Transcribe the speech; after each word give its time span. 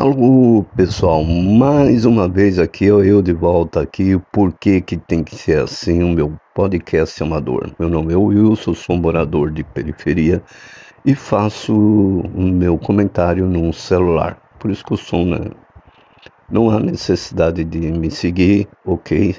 Alô 0.00 0.64
pessoal, 0.74 1.22
mais 1.22 2.06
uma 2.06 2.26
vez 2.26 2.58
aqui 2.58 2.86
eu 2.86 3.20
de 3.20 3.34
volta 3.34 3.82
aqui, 3.82 4.18
por 4.32 4.50
que 4.50 4.80
que 4.80 4.96
tem 4.96 5.22
que 5.22 5.36
ser 5.36 5.62
assim 5.62 6.02
o 6.02 6.08
meu 6.08 6.40
podcast 6.54 7.22
amador? 7.22 7.70
Meu 7.78 7.86
nome 7.90 8.14
é 8.14 8.16
Wilson, 8.16 8.72
sou 8.72 8.96
morador 8.96 9.50
de 9.50 9.62
periferia 9.62 10.42
e 11.04 11.14
faço 11.14 11.74
o 11.74 12.40
meu 12.40 12.78
comentário 12.78 13.46
num 13.46 13.74
celular, 13.74 14.40
por 14.58 14.70
isso 14.70 14.82
que 14.82 14.94
o 14.94 14.96
som 14.96 15.26
né? 15.26 15.50
não 16.50 16.70
há 16.70 16.80
necessidade 16.80 17.62
de 17.62 17.92
me 17.92 18.10
seguir, 18.10 18.68
ok? 18.86 19.36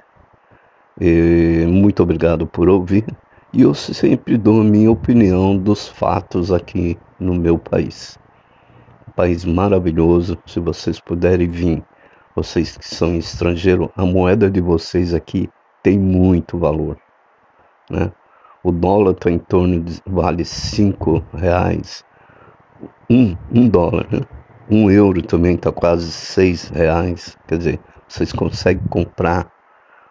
E 1.01 1.65
muito 1.67 2.03
obrigado 2.03 2.45
por 2.45 2.69
ouvir 2.69 3.07
e 3.51 3.63
eu 3.63 3.73
sempre 3.73 4.37
dou 4.37 4.61
a 4.61 4.63
minha 4.63 4.91
opinião 4.91 5.57
dos 5.57 5.87
fatos 5.87 6.51
aqui 6.51 6.99
no 7.19 7.33
meu 7.33 7.57
país 7.57 8.20
país 9.11 9.45
maravilhoso. 9.45 10.37
Se 10.45 10.59
vocês 10.59 10.99
puderem 10.99 11.49
vir, 11.49 11.83
vocês 12.35 12.77
que 12.77 12.87
são 12.87 13.15
estrangeiros, 13.15 13.89
a 13.95 14.05
moeda 14.05 14.49
de 14.49 14.61
vocês 14.61 15.13
aqui 15.13 15.49
tem 15.83 15.99
muito 15.99 16.57
valor. 16.57 16.97
Né? 17.89 18.11
O 18.63 18.71
dólar 18.71 19.11
está 19.11 19.29
em 19.29 19.39
torno 19.39 19.81
de 19.81 20.01
vale 20.05 20.45
cinco 20.45 21.23
reais. 21.33 22.05
Um, 23.09 23.35
um 23.51 23.67
dólar, 23.67 24.07
né? 24.11 24.21
Um 24.69 24.89
euro 24.89 25.21
também 25.21 25.55
está 25.55 25.71
quase 25.71 26.11
seis 26.11 26.69
reais. 26.69 27.37
Quer 27.47 27.57
dizer, 27.57 27.79
vocês 28.07 28.31
conseguem 28.31 28.87
comprar 28.87 29.51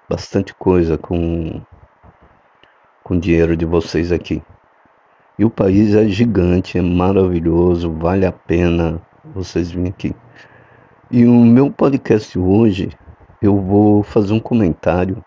bastante 0.09 0.53
coisa 0.55 0.99
com 0.99 1.63
com 3.03 3.19
dinheiro 3.19 3.57
de 3.57 3.65
vocês 3.65 4.13
aqui. 4.13 4.43
E 5.41 5.45
o 5.47 5.49
país 5.49 5.95
é 5.95 6.07
gigante, 6.07 6.77
é 6.77 6.83
maravilhoso, 6.83 7.91
vale 7.91 8.27
a 8.27 8.31
pena 8.31 9.01
vocês 9.35 9.71
virem 9.71 9.89
aqui. 9.89 10.15
E 11.11 11.25
o 11.25 11.33
meu 11.33 11.71
podcast 11.71 12.39
hoje 12.39 12.91
eu 13.41 13.57
vou 13.57 14.03
fazer 14.03 14.35
um 14.35 14.39
comentário 14.39 15.25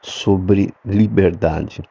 sobre 0.00 0.72
liberdade. 0.86 1.82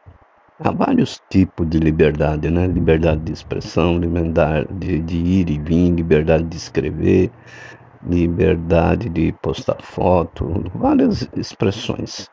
Há 0.59 0.72
vários 0.72 1.22
tipos 1.30 1.69
de 1.69 1.78
liberdade, 1.78 2.50
né? 2.50 2.66
Liberdade 2.66 3.22
de 3.25 3.31
expressão, 3.31 4.00
liberdade 4.00 4.67
de, 4.73 4.97
de 5.02 5.17
ir 5.17 5.52
e 5.52 5.59
vir, 5.59 5.91
liberdade 5.91 6.45
de 6.45 6.58
escrever, 6.58 7.30
liberdade 8.03 9.08
de 9.08 9.31
postar 9.34 9.80
foto, 9.84 10.66
várias 10.73 11.30
expressões. 11.36 12.28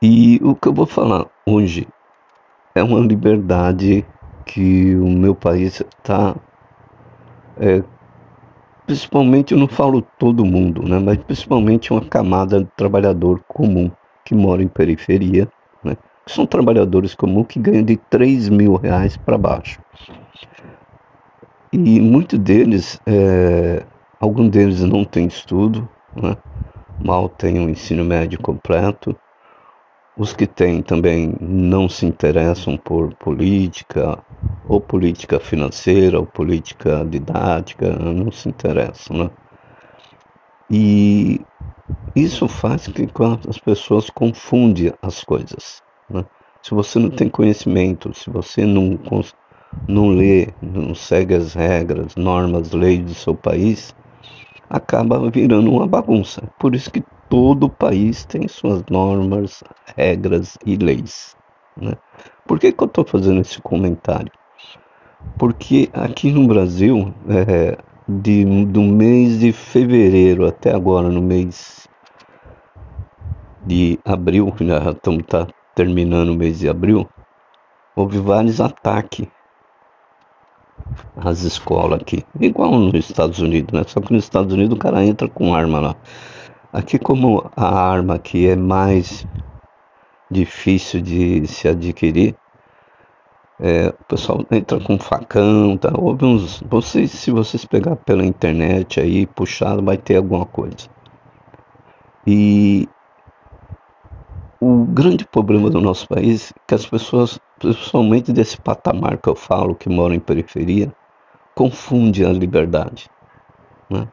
E 0.00 0.38
o 0.44 0.54
que 0.54 0.68
eu 0.68 0.72
vou 0.72 0.86
falar 0.86 1.26
hoje 1.44 1.88
é 2.74 2.82
uma 2.82 3.00
liberdade 3.00 4.04
que 4.44 4.94
o 4.96 5.08
meu 5.08 5.34
país 5.34 5.80
está. 5.80 6.34
É, 7.58 7.82
principalmente, 8.86 9.52
eu 9.52 9.58
não 9.58 9.68
falo 9.68 10.02
todo 10.18 10.44
mundo, 10.44 10.82
né, 10.82 10.98
mas 10.98 11.16
principalmente 11.18 11.92
uma 11.92 12.04
camada 12.04 12.60
de 12.60 12.70
trabalhador 12.76 13.40
comum 13.46 13.90
que 14.24 14.34
mora 14.34 14.62
em 14.62 14.68
periferia, 14.68 15.48
né, 15.84 15.96
que 16.24 16.32
são 16.32 16.46
trabalhadores 16.46 17.14
comuns 17.14 17.46
que 17.46 17.58
ganham 17.58 17.84
de 17.84 17.96
3 17.96 18.48
mil 18.48 18.76
reais 18.76 19.16
para 19.16 19.38
baixo. 19.38 19.80
E 21.72 22.00
muitos 22.00 22.38
deles, 22.38 23.00
é, 23.06 23.84
alguns 24.20 24.50
deles 24.50 24.80
não 24.80 25.04
têm 25.04 25.26
estudo, 25.26 25.88
né, 26.16 26.36
mal 26.98 27.28
têm 27.28 27.60
um 27.60 27.68
ensino 27.68 28.04
médio 28.04 28.40
completo, 28.40 29.16
os 30.20 30.34
que 30.34 30.46
têm 30.46 30.82
também 30.82 31.34
não 31.40 31.88
se 31.88 32.04
interessam 32.04 32.76
por 32.76 33.14
política, 33.14 34.22
ou 34.68 34.78
política 34.78 35.40
financeira, 35.40 36.20
ou 36.20 36.26
política 36.26 37.06
didática, 37.08 37.90
não 37.90 38.30
se 38.30 38.46
interessam, 38.46 39.16
né? 39.16 39.30
E 40.70 41.40
isso 42.14 42.46
faz 42.46 42.86
com 42.86 42.92
que 42.92 43.48
as 43.48 43.56
pessoas 43.56 44.10
confundem 44.10 44.92
as 45.00 45.24
coisas. 45.24 45.82
Né? 46.10 46.22
Se 46.62 46.74
você 46.74 46.98
não 46.98 47.08
tem 47.08 47.30
conhecimento, 47.30 48.12
se 48.12 48.28
você 48.28 48.66
não, 48.66 48.98
não 49.88 50.08
lê, 50.08 50.48
não 50.60 50.94
segue 50.94 51.34
as 51.34 51.54
regras, 51.54 52.14
normas, 52.14 52.72
leis 52.72 53.02
do 53.02 53.14
seu 53.14 53.34
país, 53.34 53.94
acaba 54.70 55.28
virando 55.28 55.70
uma 55.72 55.86
bagunça. 55.86 56.42
Por 56.58 56.76
isso 56.76 56.90
que 56.90 57.02
todo 57.28 57.68
país 57.68 58.24
tem 58.24 58.46
suas 58.46 58.84
normas, 58.88 59.64
regras 59.96 60.56
e 60.64 60.76
leis. 60.76 61.36
Né? 61.76 61.92
Por 62.46 62.58
que, 62.60 62.70
que 62.70 62.82
eu 62.82 62.86
estou 62.86 63.04
fazendo 63.04 63.40
esse 63.40 63.60
comentário? 63.60 64.30
Porque 65.36 65.90
aqui 65.92 66.30
no 66.30 66.46
Brasil, 66.46 67.12
é, 67.28 67.76
de, 68.08 68.44
do 68.66 68.82
mês 68.82 69.40
de 69.40 69.52
fevereiro 69.52 70.46
até 70.46 70.72
agora, 70.72 71.08
no 71.08 71.20
mês 71.20 71.88
de 73.66 73.98
abril, 74.04 74.54
já 74.60 74.92
estamos 74.92 75.24
tá 75.26 75.46
terminando 75.74 76.30
o 76.30 76.34
mês 76.34 76.60
de 76.60 76.68
abril, 76.68 77.08
houve 77.94 78.18
vários 78.18 78.60
ataques 78.60 79.26
às 81.16 81.42
escolas 81.42 82.00
aqui, 82.00 82.24
igual 82.40 82.72
nos 82.72 82.94
Estados 82.94 83.38
Unidos, 83.38 83.72
né? 83.72 83.84
Só 83.86 84.00
que 84.00 84.12
nos 84.12 84.24
Estados 84.24 84.52
Unidos 84.54 84.76
o 84.76 84.80
cara 84.80 85.04
entra 85.04 85.28
com 85.28 85.54
arma 85.54 85.80
lá. 85.80 85.96
Aqui 86.72 86.98
como 86.98 87.50
a 87.56 87.66
arma 87.66 88.18
que 88.18 88.46
é 88.48 88.56
mais 88.56 89.26
difícil 90.30 91.00
de 91.00 91.46
se 91.46 91.68
adquirir, 91.68 92.36
é, 93.58 93.88
o 93.88 94.04
pessoal 94.04 94.46
entra 94.50 94.80
com 94.80 94.98
facão, 94.98 95.76
tá? 95.76 95.90
Houve 95.94 96.24
uns. 96.24 96.62
Vocês, 96.62 97.10
se 97.10 97.30
vocês 97.30 97.64
pegar 97.64 97.96
pela 97.96 98.24
internet 98.24 99.00
aí, 99.00 99.26
puxar, 99.26 99.80
vai 99.82 99.98
ter 99.98 100.16
alguma 100.16 100.46
coisa. 100.46 100.88
E 102.26 102.88
o 104.60 104.84
grande 104.84 105.24
problema 105.24 105.70
do 105.70 105.80
nosso 105.80 106.06
país 106.06 106.52
é 106.52 106.60
que 106.66 106.74
as 106.74 106.84
pessoas, 106.84 107.40
principalmente 107.58 108.30
desse 108.30 108.60
patamar 108.60 109.16
que 109.16 109.28
eu 109.28 109.34
falo, 109.34 109.74
que 109.74 109.88
moram 109.88 110.14
em 110.14 110.20
periferia, 110.20 110.94
confundem 111.54 112.26
a 112.26 112.32
liberdade. 112.32 113.10
Né? 113.88 114.06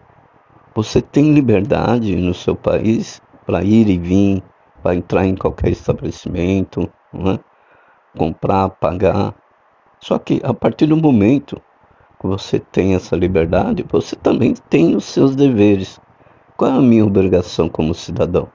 Você 0.73 1.01
tem 1.01 1.33
liberdade 1.33 2.15
no 2.15 2.33
seu 2.33 2.55
país 2.55 3.21
para 3.45 3.61
ir 3.61 3.89
e 3.89 3.97
vir, 3.97 4.43
para 4.81 4.95
entrar 4.95 5.25
em 5.25 5.35
qualquer 5.35 5.71
estabelecimento, 5.71 6.89
né? 7.11 7.39
comprar, 8.17 8.69
pagar. 8.69 9.35
Só 9.99 10.17
que 10.17 10.39
a 10.45 10.53
partir 10.53 10.85
do 10.85 10.95
momento 10.95 11.61
que 12.21 12.25
você 12.25 12.57
tem 12.57 12.95
essa 12.95 13.17
liberdade, 13.17 13.85
você 13.89 14.15
também 14.15 14.53
tem 14.69 14.95
os 14.95 15.03
seus 15.03 15.35
deveres. 15.35 15.99
Qual 16.55 16.71
é 16.71 16.77
a 16.77 16.81
minha 16.81 17.05
obrigação 17.05 17.67
como 17.67 17.93
cidadão? 17.93 18.49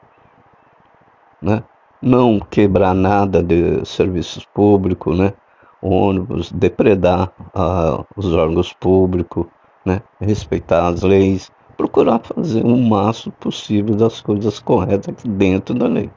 Né? 1.40 1.62
Não 2.02 2.40
quebrar 2.40 2.94
nada 2.94 3.42
de 3.42 3.84
serviços 3.86 4.44
públicos, 4.44 5.16
né? 5.16 5.32
ônibus, 5.80 6.50
depredar 6.52 7.32
uh, 7.54 8.04
os 8.16 8.32
órgãos 8.32 8.72
públicos, 8.72 9.46
né? 9.84 10.02
respeitar 10.20 10.88
as 10.88 11.02
leis, 11.02 11.50
procurar 11.76 12.20
fazer 12.20 12.64
o 12.64 12.76
máximo 12.76 13.32
possível 13.40 13.94
das 13.94 14.20
coisas 14.20 14.58
corretas 14.60 15.14
dentro 15.24 15.74
da 15.74 15.86
lei. 15.86 16.10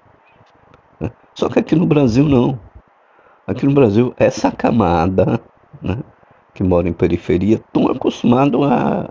Né? 1.00 1.12
Só 1.34 1.50
que 1.50 1.60
aqui 1.60 1.76
no 1.76 1.86
Brasil 1.86 2.26
não. 2.26 2.60
Aqui 3.48 3.66
no 3.66 3.74
Brasil, 3.74 4.14
essa 4.18 4.52
camada 4.52 5.40
né, 5.82 5.98
que 6.54 6.64
mora 6.64 6.90
em 6.90 6.94
periferia 6.94 7.58
estão 7.58 7.92
acostumados 7.92 8.60
a 8.64 9.10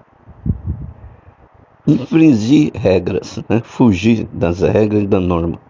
infringir 1.87 2.73
regras, 2.75 3.43
né, 3.49 3.61
fugir 3.63 4.27
das 4.33 4.61
regras 4.61 5.03
e 5.03 5.07
da 5.07 5.21
norma. 5.21 5.61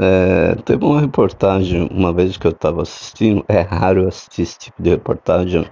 É, 0.00 0.54
teve 0.64 0.84
uma 0.84 1.00
reportagem 1.00 1.88
uma 1.90 2.12
vez 2.12 2.36
que 2.36 2.46
eu 2.46 2.52
estava 2.52 2.82
assistindo, 2.82 3.44
é 3.48 3.60
raro 3.60 4.06
assistir 4.06 4.42
esse 4.42 4.58
tipo 4.58 4.80
de 4.80 4.90
reportagem 4.90 5.66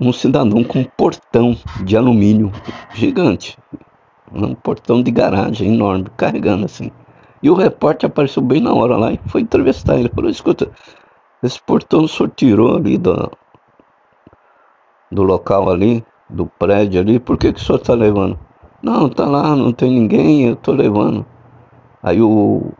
um 0.00 0.12
cidadão 0.12 0.64
com 0.64 0.80
um 0.80 0.84
portão 0.84 1.56
de 1.84 1.96
alumínio 1.96 2.50
gigante, 2.92 3.56
um 4.32 4.54
portão 4.54 5.02
de 5.02 5.10
garagem 5.10 5.74
enorme, 5.74 6.06
carregando 6.16 6.64
assim. 6.64 6.90
E 7.42 7.50
o 7.50 7.54
repórter 7.54 8.08
apareceu 8.08 8.42
bem 8.42 8.60
na 8.60 8.74
hora 8.74 8.96
lá 8.96 9.12
e 9.12 9.20
foi 9.26 9.42
entrevistar 9.42 9.96
ele. 9.96 10.08
Falou: 10.08 10.30
escuta, 10.30 10.70
esse 11.42 11.60
portão 11.62 12.04
o 12.04 12.08
senhor 12.08 12.30
tirou 12.34 12.76
ali 12.76 12.98
do, 12.98 13.30
do 15.12 15.22
local 15.22 15.70
ali, 15.70 16.04
do 16.28 16.46
prédio 16.46 17.00
ali, 17.00 17.20
por 17.20 17.36
que, 17.36 17.52
que 17.52 17.60
o 17.60 17.62
senhor 17.62 17.78
está 17.78 17.94
levando? 17.94 18.38
Não, 18.82 19.08
tá 19.08 19.26
lá, 19.26 19.54
não 19.54 19.72
tem 19.72 19.90
ninguém, 19.90 20.48
eu 20.48 20.54
estou 20.54 20.74
levando. 20.74 21.24
Aí 22.04 22.22
o, 22.22 22.72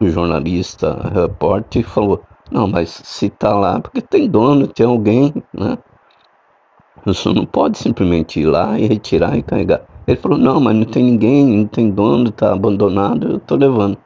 o 0.00 0.08
jornalista, 0.10 0.96
o 0.96 1.20
repórter, 1.20 1.84
falou: 1.84 2.22
Não, 2.50 2.68
mas 2.68 2.90
se 3.04 3.30
tá 3.30 3.54
lá, 3.54 3.80
porque 3.80 4.02
tem 4.02 4.28
dono, 4.28 4.68
tem 4.68 4.86
alguém, 4.86 5.32
né? 5.54 5.78
Você 7.04 7.32
não 7.32 7.46
pode 7.46 7.78
simplesmente 7.78 8.40
ir 8.40 8.46
lá 8.46 8.78
e 8.78 8.86
retirar 8.86 9.36
e 9.36 9.42
carregar. 9.42 9.82
Ele 10.06 10.16
falou: 10.16 10.38
Não, 10.38 10.60
mas 10.60 10.74
não 10.76 10.84
tem 10.84 11.04
ninguém, 11.04 11.46
não 11.46 11.66
tem 11.66 11.90
dono, 11.90 12.30
está 12.30 12.52
abandonado, 12.52 13.28
eu 13.30 13.36
estou 13.38 13.58
levando. 13.58 13.98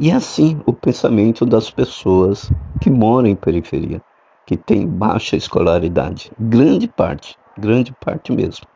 E 0.00 0.12
assim 0.12 0.60
o 0.66 0.72
pensamento 0.74 1.46
das 1.46 1.70
pessoas 1.70 2.52
que 2.80 2.90
moram 2.90 3.28
em 3.28 3.36
periferia. 3.36 4.02
que 4.46 4.56
tem 4.56 4.86
baixa 4.88 5.36
escolaridade. 5.36 6.32
Grande 6.38 6.88
parte, 6.88 7.36
grande 7.58 7.92
parte 8.04 8.32
mesmo. 8.32 8.66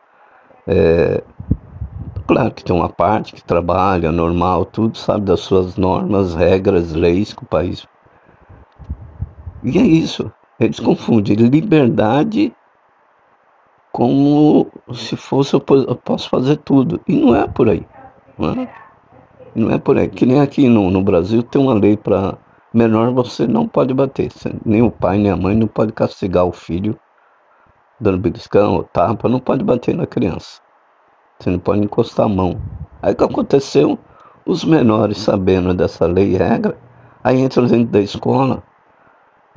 É, 0.67 1.23
claro 2.29 2.51
que 2.53 2.63
tem 2.63 2.75
uma 2.75 2.89
parte 2.89 3.33
que 3.33 3.43
trabalha 3.43 4.11
normal, 4.11 4.63
tudo 4.63 4.95
sabe 4.95 5.25
das 5.25 5.39
suas 5.39 5.75
normas, 5.77 6.35
regras, 6.35 6.93
leis 6.93 7.33
que 7.33 7.41
o 7.41 7.47
país. 7.47 7.87
E 9.63 9.79
é 9.79 9.81
isso. 9.81 10.31
Eles 10.59 10.79
confundem 10.79 11.35
liberdade 11.35 12.55
como 13.91 14.67
se 14.93 15.15
fosse 15.15 15.55
eu 15.55 15.59
posso 15.59 16.29
fazer 16.29 16.57
tudo. 16.57 17.01
E 17.07 17.15
não 17.15 17.35
é 17.35 17.47
por 17.47 17.67
aí. 17.67 17.83
Não 18.37 18.51
é, 18.51 18.69
não 19.55 19.71
é 19.71 19.79
por 19.79 19.97
aí. 19.97 20.07
Que 20.07 20.27
nem 20.27 20.39
aqui 20.39 20.69
no, 20.69 20.91
no 20.91 21.01
Brasil 21.01 21.41
tem 21.41 21.59
uma 21.59 21.73
lei 21.73 21.97
para 21.97 22.37
menor 22.71 23.11
você 23.11 23.47
não 23.47 23.67
pode 23.67 23.91
bater. 23.91 24.31
Nem 24.63 24.83
o 24.83 24.91
pai 24.91 25.17
nem 25.17 25.31
a 25.31 25.35
mãe 25.35 25.55
não 25.55 25.67
pode 25.67 25.93
castigar 25.93 26.45
o 26.45 26.51
filho 26.51 26.95
dando 27.99 28.19
beliscão 28.19 28.75
ou 28.75 28.83
tapa, 28.83 29.27
não 29.27 29.39
pode 29.39 29.63
bater 29.63 29.95
na 29.95 30.05
criança. 30.05 30.61
Você 31.39 31.49
não 31.49 31.59
pode 31.59 31.81
encostar 31.81 32.25
a 32.25 32.29
mão. 32.29 32.59
Aí 33.01 33.13
o 33.13 33.15
que 33.15 33.23
aconteceu? 33.23 33.97
Os 34.45 34.65
menores 34.65 35.19
sabendo 35.19 35.73
dessa 35.73 36.05
lei 36.05 36.33
e 36.33 36.37
regra, 36.37 36.77
aí 37.23 37.39
entram 37.39 37.65
dentro 37.65 37.91
da 37.91 38.01
escola, 38.01 38.61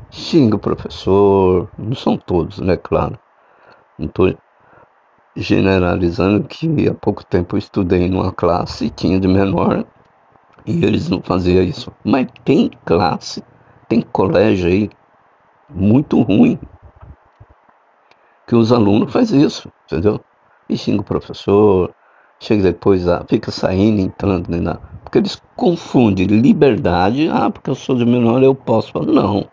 xinga 0.09 0.55
o 0.55 0.61
professor, 0.61 1.69
não 1.77 1.97
são 1.97 2.17
todos, 2.17 2.61
né, 2.61 2.77
claro. 2.77 3.19
Não 3.99 4.07
estou 4.07 4.33
generalizando 5.35 6.47
que 6.47 6.89
há 6.89 6.95
pouco 6.95 7.25
tempo 7.25 7.57
eu 7.57 7.59
estudei 7.59 8.09
numa 8.09 8.31
classe, 8.31 8.89
tinha 8.91 9.19
de 9.19 9.27
menor, 9.27 9.85
e 10.65 10.85
eles 10.85 11.09
não 11.09 11.21
faziam 11.21 11.65
isso. 11.65 11.91
Mas 12.05 12.29
tem 12.45 12.71
classe, 12.85 13.43
tem 13.89 14.03
colégio 14.03 14.69
aí 14.69 14.91
muito 15.69 16.21
ruim 16.23 16.59
que 18.47 18.55
os 18.55 18.71
alunos 18.71 19.13
fazem 19.13 19.43
isso, 19.43 19.73
entendeu? 19.87 20.21
E 20.73 20.77
xinga 20.79 21.03
o 21.03 21.05
professor, 21.05 21.95
chega 22.41 22.63
depois, 22.63 23.07
a, 23.07 23.23
fica 23.29 23.51
saindo, 23.51 24.01
entrando, 24.01 24.49
né, 24.49 24.79
porque 25.05 25.19
eles 25.19 25.39
confundem 25.55 26.27
liberdade, 26.27 27.29
ah, 27.31 27.51
porque 27.51 27.69
eu 27.69 27.75
sou 27.75 27.95
de 27.95 28.07
menor 28.07 28.43
eu 28.43 28.55
posso. 28.55 28.99
Não. 29.01 29.47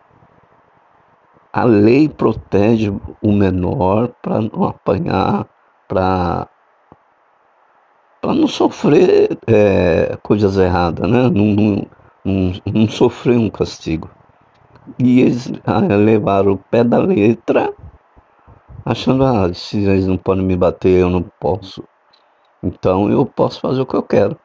A 1.52 1.66
lei 1.66 2.08
protege 2.08 2.94
o 3.22 3.32
menor 3.34 4.14
para 4.22 4.40
não 4.40 4.64
apanhar, 4.64 5.46
para 5.88 6.48
para 8.22 8.34
não 8.34 8.48
sofrer 8.48 9.38
é, 9.48 10.18
coisas 10.24 10.58
erradas, 10.58 11.10
né? 11.10 11.24
Não, 11.24 11.46
não, 11.46 11.88
não, 12.24 12.54
não, 12.66 12.88
sofrer 12.88 13.38
um 13.38 13.50
castigo. 13.50 14.10
E 14.98 15.22
eles 15.22 15.52
ah, 15.66 15.80
levaram 15.80 16.54
o 16.54 16.58
pé 16.58 16.84
da 16.84 17.00
letra, 17.00 17.74
achando, 18.86 19.24
ah, 19.24 19.54
se 19.54 19.78
eles 19.78 20.08
não 20.08 20.18
podem 20.18 20.44
me 20.44 20.56
bater, 20.56 21.00
eu 21.00 21.10
não 21.10 21.24
posso. 21.40 21.84
Então 22.64 23.10
eu 23.10 23.26
posso 23.26 23.60
fazer 23.62 23.82
o 23.82 23.86
que 23.86 23.96
eu 23.96 24.04
quero. 24.04 24.38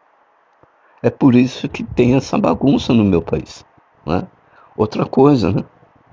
É 1.02 1.10
por 1.10 1.34
isso 1.34 1.68
que 1.68 1.84
tem 1.84 2.14
essa 2.14 2.38
bagunça 2.38 2.92
no 2.92 3.04
meu 3.04 3.20
país. 3.20 3.64
Né? 4.06 4.26
Outra 4.76 5.04
coisa, 5.04 5.52
né? 5.52 5.64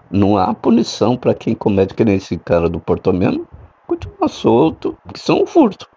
Não 0.10 0.38
há 0.38 0.54
punição 0.54 1.16
para 1.16 1.34
quem 1.34 1.56
comete 1.56 1.94
que 1.94 2.04
nem 2.04 2.16
esse 2.16 2.38
cara 2.38 2.68
do 2.68 2.80
Portomeno, 2.80 3.48
continua 3.88 4.28
solto, 4.28 4.98
que 5.14 5.20
são 5.20 5.44
um 5.44 5.46
furto 5.46 5.88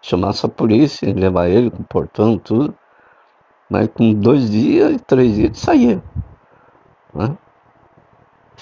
chamasse 0.00 0.46
a 0.46 0.48
polícia, 0.48 1.12
levar 1.12 1.48
ele 1.48 1.70
com 1.70 1.82
o 1.82 1.86
portão, 1.86 2.38
tudo. 2.38 2.74
Mas 3.68 3.88
com 3.88 4.12
dois 4.14 4.50
dias, 4.50 5.00
três 5.06 5.34
dias, 5.34 5.68
ele. 5.68 6.02
Né? 7.14 7.36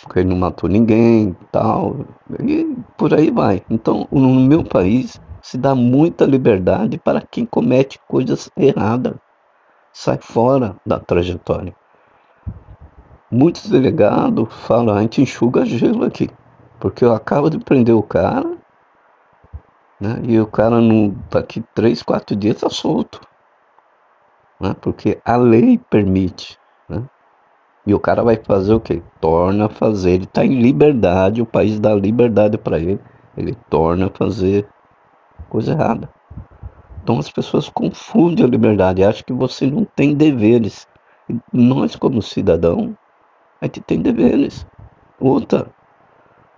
Porque 0.03 0.21
ele 0.21 0.29
não 0.29 0.37
matou 0.37 0.69
ninguém 0.69 1.37
tal. 1.51 1.97
E 2.41 2.77
por 2.97 3.15
aí 3.15 3.31
vai. 3.31 3.63
Então, 3.71 4.07
no 4.11 4.35
meu 4.35 4.63
país, 4.63 5.21
se 5.43 5.57
dá 5.57 5.75
muita 5.75 6.25
liberdade 6.25 6.99
para 6.99 7.21
quem 7.21 7.47
comete 7.47 7.99
coisas 8.09 8.51
erradas. 8.57 9.15
Sai 9.93 10.19
fora 10.21 10.77
da 10.85 10.99
trajetória. 10.99 11.75
Muitos 13.31 13.69
delegados 13.69 14.49
falam, 14.67 14.95
a 14.95 15.01
gente 15.01 15.23
enxuga 15.23 15.65
gelo 15.65 16.05
aqui. 16.05 16.29
Porque 16.79 17.05
eu 17.05 17.15
acabo 17.15 17.49
de 17.49 17.59
prender 17.59 17.95
o 17.95 18.03
cara, 18.03 18.57
né? 20.01 20.21
E 20.25 20.39
o 20.39 20.47
cara 20.47 20.81
não 20.81 21.15
daqui 21.31 21.65
três, 21.75 22.03
quatro 22.03 22.37
dias 22.37 22.57
está 22.57 22.69
solto. 22.69 23.21
Né? 24.61 24.75
Porque 24.81 25.21
a 25.25 25.37
lei 25.37 25.79
permite. 25.91 26.59
E 27.87 27.95
o 27.95 28.01
cara 28.01 28.23
vai 28.23 28.37
fazer 28.37 28.75
o 28.75 28.81
que? 28.81 29.03
Torna 29.21 29.67
a 29.67 29.69
fazer. 29.69 30.13
Ele 30.13 30.25
está 30.25 30.45
em 30.45 30.61
liberdade, 30.61 31.41
o 31.41 31.47
país 31.47 31.79
dá 31.79 31.95
liberdade 31.95 32.59
para 32.59 32.79
ele. 32.79 33.01
Ele 33.37 33.57
torna 33.71 34.07
a 34.07 34.11
fazer 34.11 34.67
coisa 35.49 35.73
errada. 35.73 36.09
Então 37.03 37.19
as 37.19 37.31
pessoas 37.31 37.69
confundem 37.69 38.45
a 38.45 38.49
liberdade, 38.49 39.05
acham 39.05 39.23
que 39.25 39.33
você 39.33 39.71
não 39.71 39.85
tem 39.85 40.15
deveres. 40.15 40.89
E 41.29 41.39
nós, 41.53 41.95
como 41.95 42.21
cidadão, 42.21 42.97
a 43.61 43.67
gente 43.67 43.81
tem 43.83 44.01
deveres. 44.01 44.67
Outra, 45.21 45.69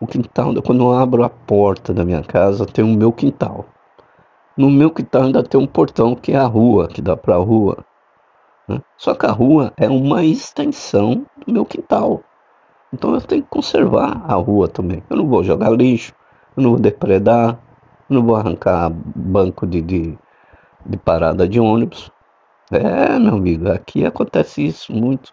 o 0.01 0.07
quintal, 0.07 0.55
quando 0.63 0.85
eu 0.85 0.93
abro 0.93 1.25
a 1.25 1.29
porta 1.29 1.93
da 1.93 2.05
minha 2.05 2.23
casa, 2.23 2.65
tem 2.65 2.85
o 2.85 2.97
meu 2.97 3.13
quintal. 3.13 3.67
No 4.57 4.71
meu 4.71 4.91
quintal 4.91 5.25
ainda 5.25 5.43
tem 5.43 5.61
um 5.61 5.67
portão 5.67 6.15
que 6.15 6.33
é 6.33 6.37
a 6.37 6.47
rua, 6.47 6.89
que 6.89 7.03
dá 7.03 7.17
para 7.17 7.35
a 7.35 7.39
rua. 7.39 7.85
Né? 8.69 8.82
Só 8.97 9.15
que 9.15 9.25
a 9.25 9.32
rua 9.32 9.73
é 9.76 9.88
uma 9.88 10.23
extensão 10.23 11.26
do 11.47 11.53
meu 11.53 11.65
quintal. 11.65 12.23
Então 12.93 13.15
eu 13.15 13.20
tenho 13.20 13.43
que 13.43 13.49
conservar 13.49 14.23
a 14.26 14.35
rua 14.35 14.69
também. 14.69 15.03
Eu 15.09 15.17
não 15.17 15.26
vou 15.26 15.43
jogar 15.43 15.70
lixo, 15.70 16.15
eu 16.56 16.62
não 16.62 16.70
vou 16.70 16.79
depredar, 16.79 17.59
eu 18.09 18.15
não 18.17 18.23
vou 18.23 18.37
arrancar 18.37 18.91
banco 18.91 19.67
de, 19.67 19.81
de, 19.81 20.19
de 20.85 20.97
parada 20.97 21.49
de 21.49 21.59
ônibus. 21.59 22.11
É, 22.70 23.19
meu 23.19 23.35
amigo, 23.35 23.70
aqui 23.70 24.05
acontece 24.05 24.67
isso 24.67 24.93
muito. 24.93 25.32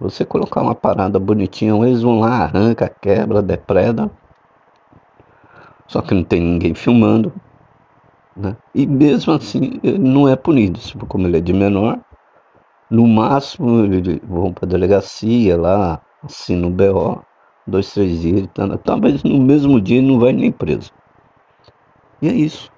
Você 0.00 0.24
colocar 0.24 0.62
uma 0.62 0.74
parada 0.74 1.18
bonitinha, 1.18 1.74
eles 1.86 2.02
vão 2.02 2.20
lá, 2.20 2.44
arranca, 2.44 2.88
quebra, 2.88 3.42
depreda. 3.42 4.10
Só 5.86 6.00
que 6.00 6.14
não 6.14 6.24
tem 6.24 6.40
ninguém 6.40 6.74
filmando. 6.74 7.32
Né? 8.36 8.56
E 8.74 8.86
mesmo 8.86 9.32
assim, 9.32 9.78
ele 9.82 9.98
não 9.98 10.28
é 10.28 10.34
punido. 10.34 10.80
Como 11.06 11.26
ele 11.26 11.38
é 11.38 11.40
de 11.40 11.52
menor, 11.52 12.00
no 12.90 13.06
máximo 13.06 13.84
eles 13.84 14.20
vão 14.22 14.52
para 14.52 14.66
a 14.66 14.68
delegacia 14.68 15.56
lá, 15.56 16.00
assina 16.22 16.66
o 16.66 16.70
BO, 16.70 17.22
dois, 17.66 17.92
três 17.92 18.20
dias, 18.20 18.48
tá, 18.54 18.76
talvez 18.78 19.22
no 19.22 19.40
mesmo 19.40 19.80
dia 19.80 19.98
ele 19.98 20.08
não 20.08 20.18
vai 20.18 20.32
nem 20.32 20.52
preso. 20.52 20.92
E 22.20 22.28
é 22.28 22.32
isso. 22.32 22.70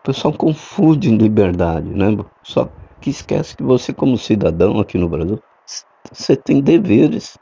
O 0.00 0.06
pessoal 0.06 0.32
confunde 0.32 1.10
liberdade, 1.10 1.88
né? 1.88 2.16
Só 2.42 2.68
que 3.00 3.10
esquece 3.10 3.56
que 3.56 3.62
você, 3.62 3.92
como 3.92 4.16
cidadão 4.16 4.78
aqui 4.78 4.98
no 4.98 5.08
Brasil, 5.08 5.38
você 6.12 6.36
tem 6.36 6.60
deveres 6.60 7.36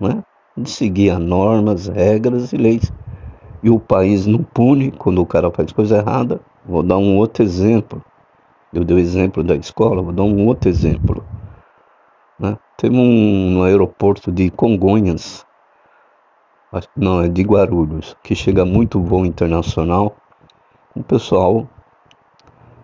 né, 0.00 0.22
de 0.56 0.68
seguir 0.68 1.10
as 1.10 1.20
normas, 1.20 1.86
regras 1.86 2.52
e 2.52 2.56
leis. 2.56 2.92
E 3.62 3.70
o 3.70 3.78
país 3.78 4.26
não 4.26 4.42
pune 4.42 4.90
quando 4.90 5.22
o 5.22 5.26
cara 5.26 5.50
faz 5.50 5.70
coisa 5.72 5.98
errada. 5.98 6.40
Vou 6.66 6.82
dar 6.82 6.98
um 6.98 7.16
outro 7.16 7.42
exemplo. 7.44 8.02
Eu 8.72 8.84
dei 8.84 8.96
o 8.96 9.00
exemplo 9.00 9.42
da 9.42 9.54
escola, 9.54 10.02
vou 10.02 10.12
dar 10.12 10.22
um 10.22 10.46
outro 10.46 10.68
exemplo. 10.68 11.24
Né? 12.38 12.56
Um 12.84 13.50
no 13.50 13.62
aeroporto 13.62 14.32
de 14.32 14.50
Congonhas, 14.50 15.46
não, 16.96 17.20
é 17.20 17.28
de 17.28 17.42
Guarulhos, 17.42 18.16
que 18.22 18.34
chega 18.34 18.64
muito 18.64 19.00
voo 19.00 19.26
internacional. 19.26 20.16
O 20.96 21.02
pessoal 21.02 21.68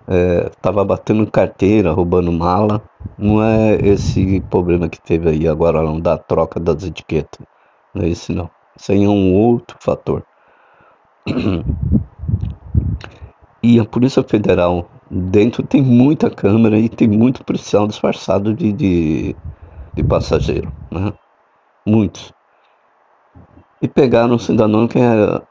estava 0.07 0.83
é, 0.83 0.85
batendo 0.85 1.31
carteira, 1.31 1.93
roubando 1.93 2.31
mala. 2.31 2.83
Não 3.17 3.43
é 3.43 3.77
esse 3.77 4.41
problema 4.51 4.89
que 4.89 5.01
teve 5.01 5.31
aí 5.31 5.49
agora 5.49 5.83
não 5.83 5.99
da 5.99 6.19
troca 6.19 6.61
das 6.61 6.85
etiquetas. 6.85 7.47
Não 7.95 8.05
é 8.05 8.09
esse 8.09 8.33
não. 8.33 8.51
Isso 8.77 8.93
aí 8.93 9.05
é 9.05 9.09
um 9.09 9.35
outro 9.35 9.77
fator. 9.81 10.25
E 13.61 13.81
a 13.81 13.85
Polícia 13.85 14.23
Federal 14.23 14.89
dentro 15.11 15.63
tem 15.63 15.83
muita 15.83 16.31
câmera 16.31 16.79
e 16.79 16.89
tem 16.89 17.09
muito 17.09 17.45
policial 17.45 17.87
disfarçado 17.87 18.55
de, 18.55 18.73
de, 18.73 19.37
de 19.95 20.03
passageiro. 20.05 20.73
Né? 20.91 21.13
Muitos. 21.87 22.33
E 23.81 23.89
pegaram 23.89 24.35
um 24.35 24.39
cidadão 24.39 24.89
que 24.89 24.99
era, 24.99 25.43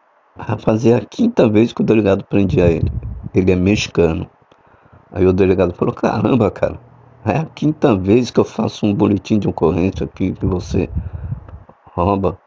fazer 0.60 0.94
a 0.94 1.02
quinta 1.02 1.48
vez 1.50 1.74
que 1.74 1.82
o 1.82 1.86
delegado 1.86 2.24
prendia 2.26 2.66
ele. 2.70 2.92
Ele 3.34 3.52
é 3.52 3.56
mexicano. 3.56 4.30
Aí 5.12 5.26
o 5.26 5.34
delegado 5.34 5.74
falou: 5.74 5.94
Caramba, 5.94 6.52
cara, 6.52 6.80
é 7.26 7.38
a 7.40 7.46
quinta 7.46 7.96
vez 7.96 8.30
que 8.30 8.40
eu 8.40 8.44
faço 8.44 8.86
um 8.86 8.94
boletim 8.94 9.40
de 9.40 9.48
ocorrência 9.48 10.06
aqui 10.06 10.34
que 10.34 10.46
você 10.46 10.90
rouba. 11.96 12.38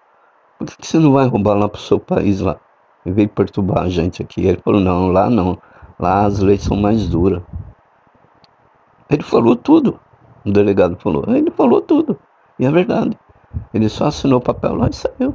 Por 0.58 0.66
que, 0.66 0.86
você 0.86 0.98
não 0.98 1.12
vai 1.12 1.26
roubar 1.26 1.54
lá 1.54 1.68
pro 1.68 1.80
seu 1.80 1.98
país 1.98 2.40
lá? 2.40 2.56
E 3.04 3.10
veio 3.10 3.28
perturbar 3.30 3.84
a 3.84 3.88
gente 3.88 4.22
aqui. 4.22 4.46
Ele 4.46 4.60
falou: 4.62 4.80
Não, 4.80 5.08
lá 5.08 5.30
não. 5.30 5.58
Lá 6.00 6.24
as 6.24 6.38
leis 6.38 6.62
são 6.62 6.78
mais 6.78 7.06
duras. 7.08 7.42
Ele 9.10 9.22
falou 9.22 9.54
tudo. 9.54 10.00
O 10.46 10.50
delegado 10.50 10.96
falou. 10.96 11.24
Ele 11.28 11.50
falou 11.50 11.82
tudo. 11.82 12.18
E 12.58 12.64
é 12.64 12.70
verdade. 12.70 13.18
Ele 13.74 13.88
só 13.88 14.06
assinou 14.06 14.38
o 14.38 14.42
papel 14.42 14.76
lá 14.76 14.88
e 14.88 14.94
saiu. 14.94 15.34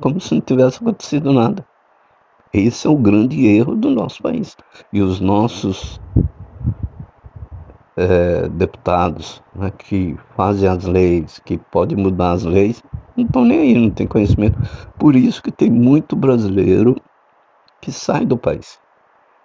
Como 0.00 0.20
se 0.20 0.34
não 0.34 0.40
tivesse 0.40 0.78
acontecido 0.78 1.32
nada. 1.32 1.64
Esse 2.52 2.88
é 2.88 2.90
o 2.90 2.96
grande 2.96 3.46
erro 3.46 3.76
do 3.76 3.90
nosso 3.90 4.20
país. 4.20 4.56
E 4.92 5.00
os 5.00 5.20
nossos 5.20 6.00
é, 7.96 8.48
deputados 8.48 9.40
né, 9.54 9.70
que 9.70 10.16
fazem 10.36 10.68
as 10.68 10.84
leis, 10.84 11.40
que 11.44 11.58
podem 11.58 11.96
mudar 11.96 12.32
as 12.32 12.42
leis, 12.42 12.82
não 13.16 13.24
estão 13.24 13.44
nem 13.44 13.60
aí, 13.60 13.74
não 13.74 13.90
tem 13.90 14.06
conhecimento. 14.06 14.58
Por 14.98 15.14
isso 15.14 15.40
que 15.40 15.52
tem 15.52 15.70
muito 15.70 16.16
brasileiro 16.16 16.96
que 17.80 17.92
sai 17.92 18.26
do 18.26 18.36
país. 18.36 18.80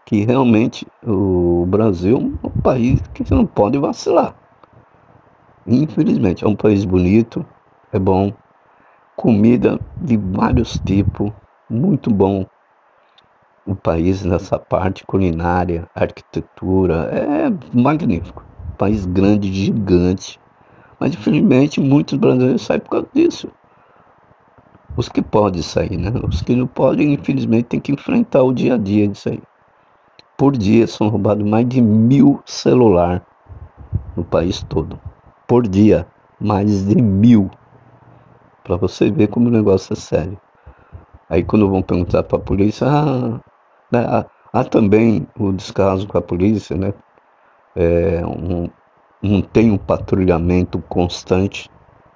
Que 0.05 0.24
realmente 0.24 0.85
o 1.03 1.65
Brasil 1.67 2.38
é 2.43 2.47
um 2.47 2.51
país 2.62 3.01
que 3.13 3.24
você 3.24 3.33
não 3.33 3.45
pode 3.45 3.77
vacilar. 3.79 4.35
Infelizmente, 5.65 6.45
é 6.45 6.47
um 6.47 6.55
país 6.55 6.85
bonito, 6.85 7.43
é 7.91 7.97
bom, 7.97 8.31
comida 9.15 9.81
de 10.00 10.15
vários 10.15 10.79
tipos, 10.85 11.31
muito 11.67 12.12
bom. 12.12 12.45
O 13.65 13.74
país 13.74 14.24
nessa 14.24 14.59
parte 14.59 15.03
culinária, 15.05 15.88
arquitetura, 15.95 17.09
é 17.12 17.50
magnífico. 17.75 18.43
País 18.77 19.07
grande, 19.07 19.51
gigante. 19.51 20.39
Mas 21.00 21.15
infelizmente 21.15 21.81
muitos 21.81 22.15
brasileiros 22.19 22.62
saem 22.62 22.79
por 22.79 22.89
causa 22.91 23.07
disso. 23.12 23.50
Os 24.95 25.09
que 25.09 25.21
podem 25.21 25.63
sair, 25.63 25.97
né? 25.97 26.12
Os 26.27 26.41
que 26.41 26.55
não 26.55 26.67
podem, 26.67 27.13
infelizmente, 27.13 27.69
têm 27.69 27.79
que 27.79 27.91
enfrentar 27.91 28.43
o 28.43 28.53
dia 28.53 28.75
a 28.75 28.77
dia 28.77 29.07
disso 29.07 29.29
aí. 29.29 29.41
Por 30.37 30.57
dia 30.57 30.85
são 30.87 31.07
roubados 31.07 31.47
mais 31.47 31.67
de 31.67 31.81
mil 31.81 32.41
celulares 32.45 33.21
no 34.15 34.23
país 34.23 34.61
todo 34.63 34.99
por 35.47 35.67
dia, 35.67 36.07
mais 36.39 36.85
de 36.85 37.01
mil. 37.01 37.49
Para 38.63 38.77
você 38.77 39.11
ver 39.11 39.27
como 39.27 39.47
o 39.47 39.51
negócio 39.51 39.93
é 39.93 39.95
sério. 39.95 40.39
Aí 41.29 41.43
quando 41.43 41.69
vão 41.69 41.81
perguntar 41.81 42.23
para 42.23 42.37
a 42.37 42.41
polícia, 42.41 42.87
ah, 42.87 43.39
né, 43.91 44.05
há, 44.07 44.25
há, 44.53 44.63
também 44.63 45.27
o 45.37 45.51
descaso 45.51 46.07
com 46.07 46.17
a 46.17 46.21
polícia, 46.21 46.75
né? 46.75 46.93
É, 47.75 48.25
um, 48.25 48.69
não 49.21 49.41
tem 49.41 49.71
um 49.71 49.77
patrulhamento 49.77 50.79
constante, 50.87 51.69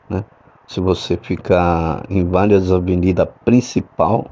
né? 0.10 0.24
Se 0.68 0.80
você 0.80 1.18
ficar 1.18 2.04
em 2.10 2.28
várias 2.28 2.72
avenidas 2.72 3.28
principal, 3.44 4.28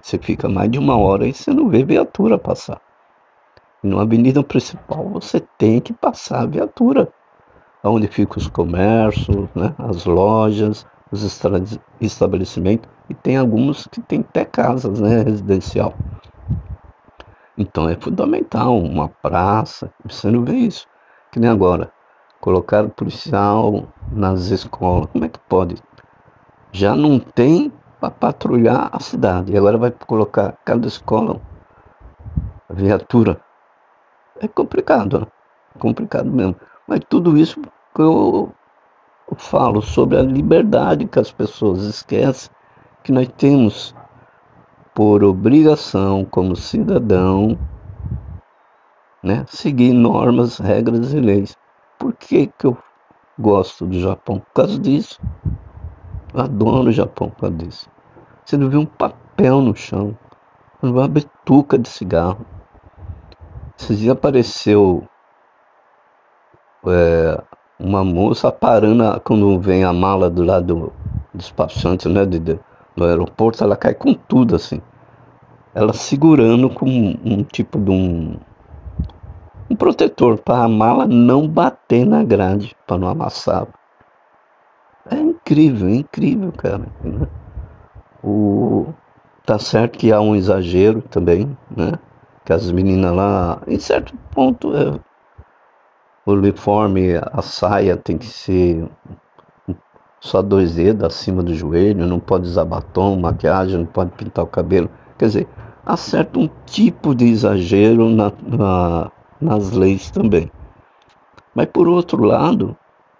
você 0.00 0.18
fica 0.18 0.48
mais 0.48 0.70
de 0.70 0.78
uma 0.78 0.96
hora 0.96 1.26
e 1.26 1.34
você 1.34 1.52
não 1.52 1.68
vê 1.68 1.84
viatura 1.84 2.38
passar. 2.38 2.80
Numa 3.82 4.02
avenida 4.02 4.42
principal 4.42 5.08
você 5.08 5.40
tem 5.56 5.80
que 5.80 5.92
passar 5.92 6.42
a 6.42 6.46
viatura 6.46 7.12
onde 7.82 8.06
ficam 8.08 8.36
os 8.36 8.46
comércios, 8.46 9.48
né, 9.54 9.74
as 9.78 10.04
lojas, 10.04 10.86
os 11.10 11.22
estabelecimentos, 12.00 12.88
e 13.08 13.14
tem 13.14 13.36
alguns 13.36 13.86
que 13.86 14.00
tem 14.02 14.20
até 14.20 14.44
casas 14.44 15.00
né, 15.00 15.22
residencial. 15.22 15.94
Então 17.56 17.88
é 17.88 17.96
fundamental 17.96 18.78
uma 18.78 19.08
praça, 19.08 19.90
você 20.04 20.30
não 20.30 20.44
vê 20.44 20.54
isso. 20.54 20.86
Que 21.32 21.40
nem 21.40 21.48
agora, 21.48 21.90
colocar 22.40 22.88
policial 22.90 23.88
nas 24.12 24.50
escolas, 24.50 25.08
como 25.12 25.24
é 25.24 25.28
que 25.28 25.40
pode? 25.48 25.76
Já 26.72 26.94
não 26.94 27.18
tem 27.18 27.72
para 27.98 28.10
patrulhar 28.10 28.90
a 28.92 29.00
cidade, 29.00 29.52
e 29.52 29.56
agora 29.58 29.78
vai 29.78 29.90
colocar 29.90 30.56
cada 30.64 30.86
escola 30.86 31.40
viatura. 32.68 33.40
É 34.40 34.48
complicado, 34.48 35.20
né? 35.20 35.26
complicado 35.78 36.30
mesmo. 36.30 36.56
Mas 36.88 37.00
tudo 37.08 37.36
isso 37.36 37.60
que 37.94 38.02
eu 38.02 38.52
falo 39.36 39.80
sobre 39.80 40.18
a 40.18 40.22
liberdade 40.22 41.06
que 41.06 41.18
as 41.18 41.30
pessoas 41.30 41.82
esquecem 41.82 42.50
que 43.02 43.12
nós 43.12 43.28
temos 43.36 43.94
por 44.94 45.22
obrigação 45.22 46.24
como 46.24 46.56
cidadão, 46.56 47.58
né, 49.22 49.44
seguir 49.48 49.92
normas, 49.92 50.58
regras 50.58 51.12
e 51.12 51.20
leis. 51.20 51.56
Por 51.98 52.14
que, 52.14 52.46
que 52.46 52.66
eu 52.66 52.76
gosto 53.38 53.86
do 53.86 54.00
Japão? 54.00 54.40
Por 54.40 54.52
causa 54.52 54.78
disso. 54.78 55.20
Eu 56.34 56.40
adoro 56.40 56.88
o 56.88 56.92
Japão 56.92 57.30
por 57.30 57.40
causa 57.42 57.56
disso. 57.56 57.90
Você 58.44 58.56
não 58.56 58.68
vê 58.68 58.76
um 58.76 58.86
papel 58.86 59.60
no 59.60 59.76
chão, 59.76 60.16
uma 60.82 61.06
betuca 61.06 61.78
de 61.78 61.88
cigarro. 61.88 62.44
Esses 63.80 63.98
dias 63.98 64.12
apareceu 64.12 65.08
é, 66.86 67.42
uma 67.78 68.04
moça 68.04 68.52
parando 68.52 69.18
quando 69.24 69.58
vem 69.58 69.84
a 69.84 69.92
mala 69.92 70.28
do 70.28 70.44
lado 70.44 70.66
do 70.66 70.92
despachante, 71.32 72.06
né, 72.06 72.26
de, 72.26 72.38
de, 72.38 72.60
do 72.94 73.04
aeroporto, 73.06 73.64
ela 73.64 73.76
cai 73.76 73.94
com 73.94 74.12
tudo 74.12 74.54
assim. 74.54 74.82
Ela 75.74 75.94
segurando 75.94 76.68
com 76.68 76.84
um, 76.86 77.18
um 77.24 77.42
tipo 77.42 77.78
de 77.78 77.90
um, 77.90 78.36
um 79.70 79.74
protetor 79.74 80.36
para 80.38 80.64
a 80.64 80.68
mala 80.68 81.06
não 81.06 81.48
bater 81.48 82.04
na 82.04 82.22
grade, 82.22 82.76
para 82.86 82.98
não 82.98 83.08
amassar. 83.08 83.66
É 85.10 85.16
incrível, 85.16 85.88
é 85.88 85.94
incrível, 85.94 86.52
cara. 86.52 86.86
Né? 87.02 87.26
O, 88.22 88.92
tá 89.46 89.58
certo 89.58 89.98
que 89.98 90.12
há 90.12 90.20
um 90.20 90.36
exagero 90.36 91.00
também, 91.00 91.56
né? 91.74 91.92
Que 92.44 92.52
as 92.52 92.70
meninas 92.70 93.14
lá, 93.14 93.60
em 93.66 93.78
certo 93.78 94.16
ponto, 94.32 94.74
é, 94.74 94.98
o 96.26 96.32
uniforme, 96.32 97.16
a 97.16 97.42
saia 97.42 97.96
tem 97.96 98.16
que 98.16 98.26
ser 98.26 98.88
só 100.20 100.42
dois 100.42 100.74
dedos 100.74 101.04
acima 101.04 101.42
do 101.42 101.54
joelho, 101.54 102.06
não 102.06 102.20
pode 102.20 102.46
usar 102.46 102.64
batom, 102.64 103.16
maquiagem, 103.16 103.78
não 103.78 103.86
pode 103.86 104.10
pintar 104.12 104.44
o 104.44 104.48
cabelo. 104.48 104.90
Quer 105.18 105.26
dizer, 105.26 105.48
há 105.84 105.96
certo 105.96 106.40
um 106.40 106.48
tipo 106.66 107.14
de 107.14 107.26
exagero 107.26 108.10
na, 108.10 108.32
na, 108.42 109.10
nas 109.40 109.70
leis 109.72 110.10
também. 110.10 110.50
Mas 111.54 111.66
por 111.66 111.88
outro 111.88 112.22
lado, 112.22 112.76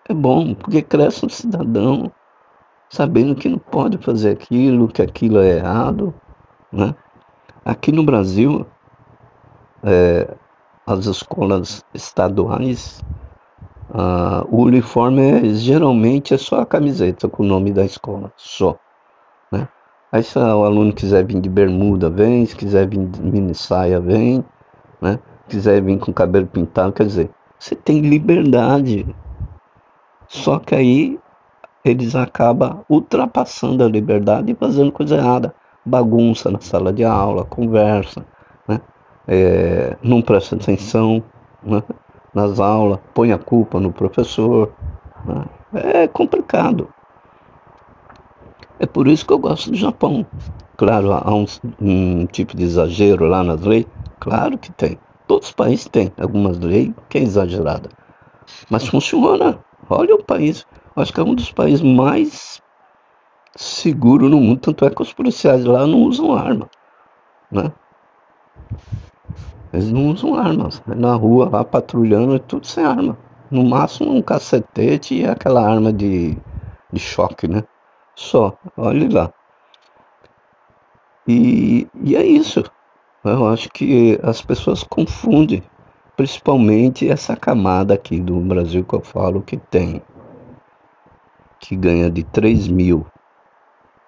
é 0.09 0.15
bom, 0.15 0.55
porque 0.55 0.83
cresce 0.83 1.25
um 1.25 1.29
cidadão 1.29 2.13
sabendo 2.89 3.35
que 3.35 3.49
não 3.49 3.59
pode 3.59 3.97
fazer 3.99 4.31
aquilo, 4.31 4.89
que 4.89 5.01
aquilo 5.01 5.39
é 5.39 5.57
errado. 5.57 6.13
Né? 6.73 6.95
Aqui 7.65 7.93
no 7.93 8.05
Brasil, 8.05 8.67
é, 9.85 10.29
as 10.87 11.07
escolas 11.07 11.85
estaduais, 11.95 13.03
uh, 13.91 14.47
o 14.51 14.63
uniforme 14.65 15.23
é, 15.23 15.55
geralmente 15.55 16.35
é 16.35 16.39
só 16.39 16.61
a 16.61 16.67
camiseta 16.67 17.29
com 17.29 17.43
o 17.43 17.47
nome 17.47 17.73
da 17.73 17.85
escola, 17.85 18.33
só. 18.37 18.77
Né? 19.53 19.69
Aí 20.13 20.23
se 20.23 20.39
o 20.39 20.65
aluno 20.65 20.93
quiser 20.93 21.25
vir 21.25 21.41
de 21.41 21.49
bermuda, 21.49 22.11
vem, 22.11 22.45
se 22.45 22.57
quiser 22.57 22.89
vir 22.89 23.07
de 23.07 23.23
mini 23.23 23.55
saia, 23.55 24.01
vem, 24.01 24.45
né? 25.01 25.19
quiser 25.49 25.83
vir 25.83 25.99
com 25.99 26.13
cabelo 26.13 26.47
pintado, 26.47 26.93
quer 26.93 27.07
dizer, 27.07 27.31
você 27.59 27.75
tem 27.75 28.01
liberdade. 28.01 29.07
Só 30.29 30.59
que 30.59 30.75
aí 30.75 31.19
eles 31.85 32.15
acabam 32.15 32.85
ultrapassando 32.89 33.85
a 33.85 33.89
liberdade 33.89 34.53
e 34.53 34.55
fazendo 34.55 34.93
coisa 34.93 35.17
errada. 35.17 35.55
Bagunça 35.85 36.51
na 36.51 36.61
sala 36.61 36.93
de 36.93 37.05
aula, 37.05 37.45
conversa? 37.45 38.25
É, 39.33 39.97
não 40.03 40.21
presta 40.21 40.57
atenção 40.57 41.23
né, 41.63 41.81
nas 42.35 42.59
aulas, 42.59 42.99
põe 43.15 43.31
a 43.31 43.39
culpa 43.39 43.79
no 43.79 43.93
professor. 43.93 44.73
Né, 45.25 45.45
é 45.73 46.09
complicado. 46.09 46.89
É 48.81 48.87
por 48.87 49.07
isso 49.07 49.25
que 49.25 49.33
eu 49.33 49.39
gosto 49.39 49.71
do 49.71 49.77
Japão. 49.77 50.27
Claro, 50.77 51.13
há 51.13 51.33
um, 51.33 51.47
um 51.81 52.27
tipo 52.27 52.57
de 52.57 52.65
exagero 52.65 53.27
lá 53.27 53.45
nas 53.45 53.61
leis. 53.61 53.87
Claro 54.19 54.59
que 54.59 54.73
tem. 54.73 54.99
Todos 55.29 55.49
os 55.49 55.55
países 55.55 55.87
têm 55.87 56.11
algumas 56.21 56.59
leis 56.59 56.93
que 57.09 57.19
é 57.19 57.23
exagerada. 57.23 57.89
Mas 58.69 58.89
funciona. 58.89 59.61
Olha 59.89 60.17
o 60.17 60.25
país. 60.25 60.67
Acho 60.97 61.13
que 61.13 61.21
é 61.21 61.23
um 61.23 61.35
dos 61.35 61.53
países 61.53 61.83
mais 61.83 62.61
seguros 63.55 64.29
no 64.29 64.41
mundo. 64.41 64.61
Tanto 64.61 64.85
é 64.85 64.91
que 64.91 65.03
os 65.03 65.13
policiais 65.13 65.65
lá 65.65 65.87
não 65.87 66.01
usam 66.01 66.35
arma. 66.35 66.69
Né? 67.53 67.71
Eles 69.73 69.91
não 69.91 70.09
usam 70.09 70.35
armas. 70.35 70.83
Na 70.87 71.15
rua 71.15 71.49
lá 71.49 71.65
patrulhando 71.65 72.35
é 72.35 72.39
tudo 72.39 72.67
sem 72.67 72.85
arma. 72.85 73.17
No 73.51 73.65
máximo 73.65 74.13
um 74.13 74.23
cacetete 74.23 75.15
e 75.15 75.27
aquela 75.27 75.67
arma 75.67 75.93
de, 75.93 76.37
de 76.93 77.01
choque, 77.01 77.47
né? 77.47 77.65
Só, 78.15 78.57
olhe 78.77 79.09
lá. 79.09 79.33
E, 81.27 81.89
e 82.03 82.17
é 82.17 82.25
isso. 82.25 82.65
Eu 83.25 83.47
acho 83.49 83.69
que 83.71 84.19
as 84.23 84.41
pessoas 84.43 84.83
confundem, 84.83 85.63
principalmente 86.17 87.09
essa 87.09 87.37
camada 87.37 87.95
aqui 87.95 88.19
do 88.19 88.41
Brasil 88.41 88.85
que 88.85 88.95
eu 88.95 89.01
falo 89.01 89.43
que 89.43 89.57
tem, 89.57 90.03
que 91.59 91.77
ganha 91.77 92.11
de 92.11 92.25
3 92.25 92.67
mil 92.69 93.07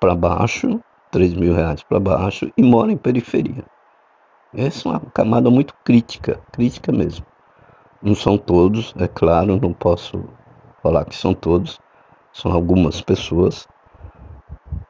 para 0.00 0.14
baixo, 0.14 0.80
3 1.10 1.34
mil 1.34 1.54
reais 1.54 1.82
para 1.82 2.00
baixo 2.00 2.50
e 2.56 2.62
mora 2.62 2.90
em 2.90 2.96
periferia. 2.96 3.64
Essa 4.54 4.88
é 4.88 4.92
uma 4.92 5.00
camada 5.00 5.50
muito 5.50 5.74
crítica, 5.82 6.38
crítica 6.52 6.92
mesmo. 6.92 7.24
Não 8.02 8.14
são 8.14 8.36
todos, 8.36 8.94
é 8.98 9.08
claro, 9.08 9.58
não 9.58 9.72
posso 9.72 10.24
falar 10.82 11.06
que 11.06 11.16
são 11.16 11.32
todos, 11.32 11.80
são 12.32 12.52
algumas 12.52 13.00
pessoas, 13.00 13.66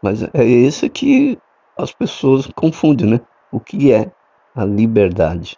mas 0.03 0.23
é 0.23 0.45
esse 0.45 0.89
que 0.89 1.39
as 1.79 1.93
pessoas 1.93 2.49
confundem, 2.57 3.09
né? 3.09 3.21
O 3.53 3.61
que 3.61 3.93
é 3.93 4.11
a 4.57 4.65
liberdade? 4.65 5.57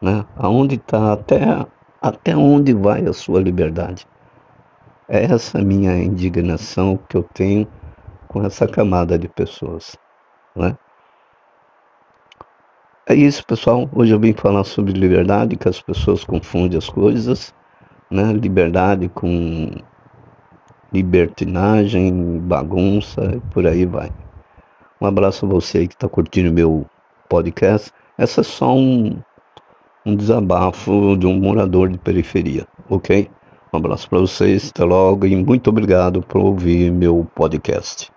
Né? 0.00 0.24
Aonde 0.36 0.74
está 0.74 1.12
até 1.12 1.64
até 2.00 2.36
onde 2.36 2.74
vai 2.74 3.06
a 3.06 3.12
sua 3.12 3.40
liberdade? 3.40 4.08
É 5.08 5.22
essa 5.22 5.60
minha 5.62 5.96
indignação 6.02 6.98
que 7.08 7.16
eu 7.16 7.22
tenho 7.22 7.68
com 8.26 8.44
essa 8.44 8.66
camada 8.66 9.16
de 9.16 9.28
pessoas, 9.28 9.96
né? 10.56 10.76
É 13.12 13.14
isso, 13.14 13.44
pessoal. 13.44 13.90
Hoje 13.94 14.14
eu 14.14 14.18
vim 14.18 14.32
falar 14.32 14.64
sobre 14.64 14.94
liberdade, 14.94 15.54
que 15.54 15.68
as 15.68 15.82
pessoas 15.82 16.24
confundem 16.24 16.78
as 16.78 16.88
coisas, 16.88 17.52
né? 18.10 18.32
Liberdade 18.32 19.06
com 19.10 19.70
libertinagem, 20.90 22.38
bagunça, 22.38 23.38
por 23.50 23.66
aí 23.66 23.84
vai. 23.84 24.10
Um 24.98 25.04
abraço 25.04 25.44
a 25.44 25.48
você 25.50 25.86
que 25.86 25.92
está 25.92 26.08
curtindo 26.08 26.50
meu 26.50 26.86
podcast. 27.28 27.92
Essa 28.16 28.40
é 28.40 28.44
só 28.44 28.74
um, 28.74 29.18
um 30.06 30.16
desabafo 30.16 31.14
de 31.14 31.26
um 31.26 31.38
morador 31.38 31.90
de 31.90 31.98
periferia, 31.98 32.66
ok? 32.88 33.28
Um 33.74 33.76
abraço 33.76 34.08
para 34.08 34.20
vocês, 34.20 34.70
até 34.70 34.84
logo 34.84 35.26
e 35.26 35.36
muito 35.36 35.68
obrigado 35.68 36.22
por 36.22 36.40
ouvir 36.40 36.90
meu 36.90 37.28
podcast. 37.34 38.10